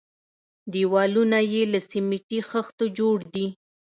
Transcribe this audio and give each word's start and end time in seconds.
دېوالونه 0.73 1.39
يې 1.53 1.63
له 1.71 1.79
سميټي 1.89 2.39
خښتو 2.49 2.85
جوړ 2.99 3.17
دي. 3.33 3.47